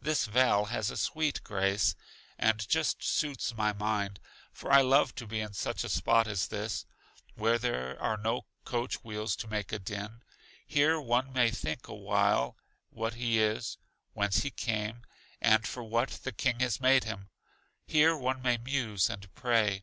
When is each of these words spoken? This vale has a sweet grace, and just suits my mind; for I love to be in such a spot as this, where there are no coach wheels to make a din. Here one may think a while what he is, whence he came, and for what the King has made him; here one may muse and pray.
This 0.00 0.26
vale 0.26 0.66
has 0.66 0.92
a 0.92 0.96
sweet 0.96 1.42
grace, 1.42 1.96
and 2.38 2.68
just 2.68 3.02
suits 3.02 3.56
my 3.56 3.72
mind; 3.72 4.20
for 4.52 4.70
I 4.70 4.80
love 4.80 5.12
to 5.16 5.26
be 5.26 5.40
in 5.40 5.54
such 5.54 5.82
a 5.82 5.88
spot 5.88 6.28
as 6.28 6.46
this, 6.46 6.86
where 7.34 7.58
there 7.58 8.00
are 8.00 8.16
no 8.16 8.42
coach 8.64 9.02
wheels 9.02 9.34
to 9.34 9.48
make 9.48 9.72
a 9.72 9.80
din. 9.80 10.22
Here 10.64 11.00
one 11.00 11.32
may 11.32 11.50
think 11.50 11.88
a 11.88 11.94
while 11.94 12.56
what 12.90 13.14
he 13.14 13.40
is, 13.42 13.76
whence 14.12 14.44
he 14.44 14.52
came, 14.52 15.02
and 15.40 15.66
for 15.66 15.82
what 15.82 16.10
the 16.10 16.30
King 16.30 16.60
has 16.60 16.80
made 16.80 17.02
him; 17.02 17.28
here 17.84 18.16
one 18.16 18.40
may 18.40 18.58
muse 18.58 19.10
and 19.10 19.34
pray. 19.34 19.82